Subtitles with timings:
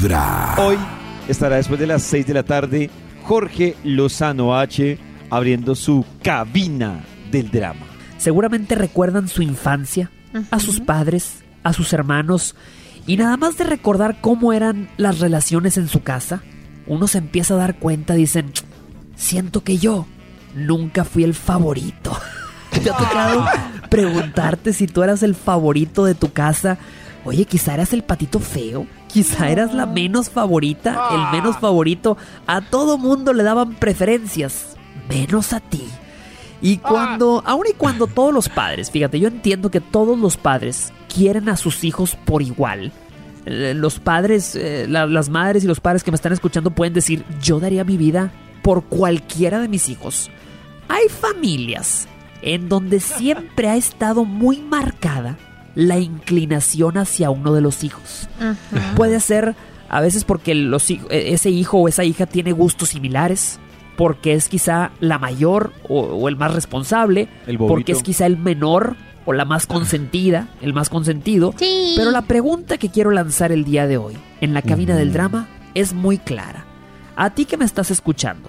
[0.00, 0.54] Vibra.
[0.56, 0.78] Hoy
[1.28, 2.90] estará después de las 6 de la tarde
[3.24, 7.84] Jorge Lozano H abriendo su cabina del drama.
[8.16, 10.10] Seguramente recuerdan su infancia,
[10.50, 12.54] a sus padres, a sus hermanos,
[13.06, 16.42] y nada más de recordar cómo eran las relaciones en su casa,
[16.86, 18.52] uno se empieza a dar cuenta, dicen,
[19.16, 20.06] siento que yo
[20.54, 22.16] nunca fui el favorito.
[22.70, 23.44] ¿Te ha tocado
[23.90, 26.78] preguntarte si tú eras el favorito de tu casa?
[27.24, 32.16] Oye, quizá eras el patito feo, quizá eras la menos favorita, el menos favorito.
[32.46, 34.76] A todo mundo le daban preferencias,
[35.08, 35.84] menos a ti.
[36.62, 40.92] Y cuando, aun y cuando todos los padres, fíjate, yo entiendo que todos los padres
[41.14, 42.92] quieren a sus hijos por igual.
[43.46, 46.92] Eh, Los padres, eh, la- las madres y los padres que me están escuchando pueden
[46.94, 50.30] decir, yo daría mi vida por cualquiera de mis hijos.
[50.88, 52.06] Hay familias
[52.42, 55.36] en donde siempre ha estado muy marcada
[55.74, 58.28] la inclinación hacia uno de los hijos.
[58.96, 59.54] Puede ser
[59.88, 63.58] a veces porque los eh, ese hijo o esa hija tiene gustos similares,
[63.96, 68.38] porque es quizá la mayor o, o el más responsable, El porque es quizá el
[68.38, 68.96] menor
[69.26, 71.54] o la más consentida, el más consentido.
[71.58, 71.94] Sí.
[71.96, 75.48] Pero la pregunta que quiero lanzar el día de hoy en la cabina del drama
[75.74, 76.64] es muy clara.
[77.16, 78.48] A ti que me estás escuchando,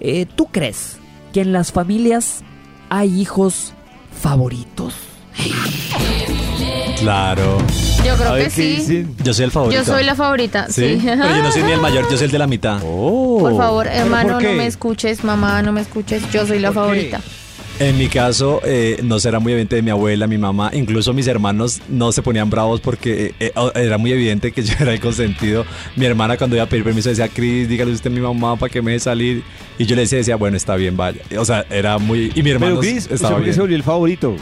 [0.00, 0.98] eh, ¿tú crees
[1.32, 2.42] que en las familias
[2.88, 3.74] hay hijos
[4.20, 4.94] favoritos?
[7.00, 7.58] Claro.
[8.04, 8.76] Yo creo A ver que qué sí.
[8.76, 9.16] dicen.
[9.22, 9.80] Yo soy el favorito.
[9.80, 10.98] Yo soy la favorita, ¿Sí?
[10.98, 11.00] sí.
[11.04, 12.80] Pero yo no soy ni el mayor, yo soy el de la mitad.
[12.84, 13.38] Oh.
[13.40, 14.48] Por favor, hermano, por qué?
[14.48, 16.22] no me escuches, mamá, no me escuches.
[16.32, 17.10] Yo soy la ¿Por qué?
[17.10, 17.20] favorita.
[17.80, 21.28] En mi caso, eh, no será muy evidente de mi abuela, mi mamá, incluso mis
[21.28, 24.92] hermanos no se ponían bravos porque eh, eh, oh, era muy evidente que yo era
[24.92, 25.64] el consentido.
[25.94, 28.70] Mi hermana cuando iba a pedir permiso decía, Cris, dígale usted a mi mamá para
[28.72, 29.44] que me deje salir.
[29.78, 31.20] Y yo le decía, decía, bueno, está bien, vaya.
[31.38, 32.32] O sea, era muy...
[32.34, 33.54] Y mi hermano Pero Chris, ¿usted estaba por qué bien.
[33.54, 34.36] se volvió el favorito?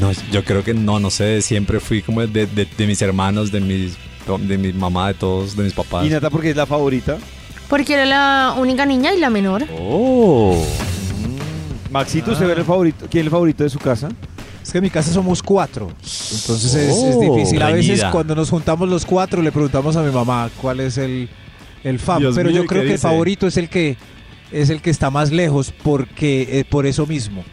[0.00, 3.50] No, yo creo que no, no sé, siempre fui como de, de- de mis hermanos,
[3.50, 3.96] de mis,
[4.46, 6.06] de mi mamá, de todos, de mis papás.
[6.06, 7.18] ¿Y Nata porque es la favorita?
[7.68, 9.64] Porque era la única niña y la menor.
[9.80, 10.62] Oh.
[11.90, 13.06] Maxito, ¿usted ve el favorito?
[13.10, 14.08] ¿Quién es el favorito de su casa?
[14.62, 15.88] Es que en mi casa somos cuatro.
[15.88, 17.62] Entonces es, es Oh, difícil.
[17.62, 18.10] A veces reñida.
[18.10, 21.28] cuando nos juntamos los cuatro le preguntamos a mi mamá cuál es el,
[21.82, 22.18] el fan.
[22.18, 23.96] Dios Pero mío, yo ¿y creo que el favorito es el que
[24.52, 27.44] es el que está más lejos porque eh, por eso mismo.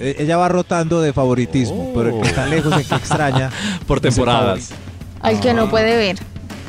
[0.00, 1.94] Eh, ella va rotando de favoritismo, Oh.
[1.94, 3.50] pero el que está lejos, el que extraña.
[3.86, 4.70] Por temporadas.
[5.20, 6.16] Al que no puede ver.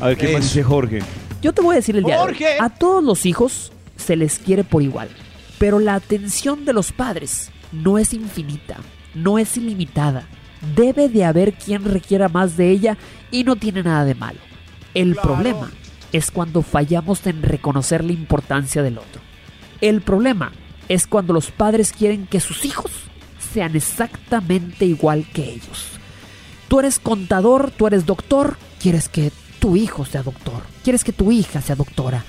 [0.01, 0.99] A ver, ¿qué más dice Jorge?
[1.41, 2.21] Yo te voy a decir el día de.
[2.21, 2.57] Jorge.
[2.59, 5.09] A todos los hijos se les quiere por igual.
[5.59, 8.77] Pero la atención de los padres no es infinita,
[9.13, 10.23] no es ilimitada.
[10.75, 12.97] Debe de haber quien requiera más de ella
[13.31, 14.39] y no tiene nada de malo.
[14.93, 15.69] El problema
[16.11, 19.21] es cuando fallamos en reconocer la importancia del otro.
[19.81, 20.51] El problema
[20.87, 22.91] es cuando los padres quieren que sus hijos
[23.53, 25.87] sean exactamente igual que ellos.
[26.67, 31.31] Tú eres contador, tú eres doctor, quieres que tu hijo sea doctor, quieres que tu
[31.31, 32.23] hija sea doctora.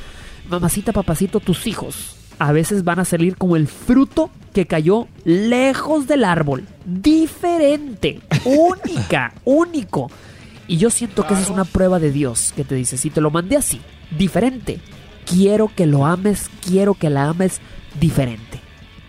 [0.48, 6.06] Mamacita, papacito, tus hijos a veces van a salir como el fruto que cayó lejos
[6.06, 6.66] del árbol.
[6.86, 10.10] Diferente, única, único.
[10.66, 13.20] Y yo siento que esa es una prueba de Dios que te dice, si te
[13.20, 13.82] lo mandé así,
[14.16, 14.80] diferente,
[15.26, 17.60] quiero que lo ames, quiero que la ames
[18.00, 18.58] diferente.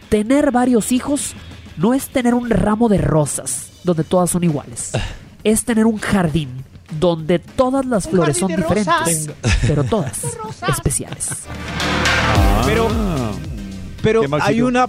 [0.09, 1.33] Tener varios hijos
[1.81, 4.91] no es tener un ramo de rosas donde todas son iguales.
[5.43, 6.49] Es tener un jardín
[6.99, 9.29] donde todas las flores son diferentes,
[9.65, 10.21] pero todas
[10.67, 11.29] especiales.
[12.65, 13.31] Pero, Ah.
[14.01, 14.49] pero ¿Qué, Maxito?
[14.49, 14.87] hay una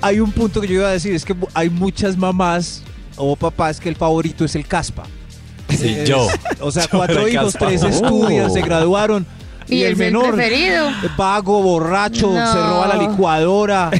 [0.00, 2.82] hay un punto que yo iba a decir, es que hay muchas mamás
[3.16, 5.04] o papás que el favorito es el caspa.
[5.68, 6.26] Sí, Es- yo.
[6.60, 7.66] O sea, Yo cuatro hijos, caspa.
[7.68, 7.86] tres Oh.
[7.88, 9.24] estudian, se graduaron.
[9.72, 10.90] Y, Y el menor, preferido.
[11.16, 12.52] vago, borracho, No.
[12.52, 13.90] se roba la licuadora.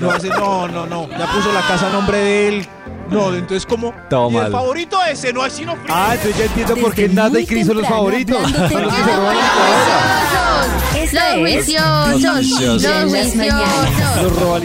[0.00, 1.08] no, hace, no, no, no.
[1.10, 2.66] Ya puso la casa a nombre de él.
[3.10, 3.94] No, entonces como.
[4.10, 5.94] Todo y el favorito ese, no así no frío.
[5.96, 8.36] Ah, entonces ya entiendo por qué Desde Nata muy y Cris son los temprano, favoritos.
[8.36, 10.08] hablándote Son los que se roban la licuadora.
[10.92, 12.60] Los es juiciosos, Juiciosos.
[12.60, 13.68] los En las mañanas.
[13.86, 14.22] juiciosos.
[14.22, 14.62] Los roban